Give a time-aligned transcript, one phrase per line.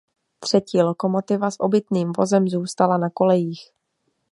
[0.39, 3.71] Třetí lokomotiva s obytným vozem zůstala na kolejích.